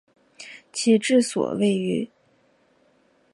[0.73, 2.09] 其治所位于。